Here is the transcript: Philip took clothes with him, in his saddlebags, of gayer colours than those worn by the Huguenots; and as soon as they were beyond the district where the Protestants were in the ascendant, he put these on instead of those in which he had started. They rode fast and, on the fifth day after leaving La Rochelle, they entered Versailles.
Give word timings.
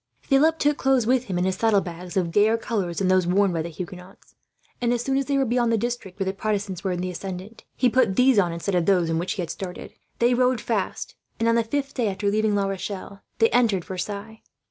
Philip 0.23 0.57
took 0.57 0.77
clothes 0.77 1.05
with 1.05 1.25
him, 1.25 1.37
in 1.37 1.43
his 1.43 1.57
saddlebags, 1.57 2.17
of 2.17 2.31
gayer 2.31 2.57
colours 2.57 2.97
than 2.97 3.07
those 3.07 3.27
worn 3.27 3.53
by 3.53 3.61
the 3.61 3.69
Huguenots; 3.69 4.33
and 4.81 4.91
as 4.93 5.03
soon 5.03 5.15
as 5.15 5.25
they 5.27 5.37
were 5.37 5.45
beyond 5.45 5.71
the 5.71 5.77
district 5.77 6.19
where 6.19 6.25
the 6.25 6.33
Protestants 6.33 6.83
were 6.83 6.91
in 6.91 7.01
the 7.01 7.11
ascendant, 7.11 7.65
he 7.77 7.87
put 7.87 8.15
these 8.15 8.39
on 8.39 8.51
instead 8.51 8.73
of 8.73 8.87
those 8.87 9.11
in 9.11 9.19
which 9.19 9.33
he 9.33 9.43
had 9.43 9.51
started. 9.51 9.93
They 10.17 10.33
rode 10.33 10.59
fast 10.59 11.13
and, 11.39 11.47
on 11.47 11.53
the 11.53 11.63
fifth 11.63 11.93
day 11.93 12.07
after 12.09 12.31
leaving 12.31 12.55
La 12.55 12.65
Rochelle, 12.65 13.21
they 13.37 13.51
entered 13.51 13.85
Versailles. 13.85 14.41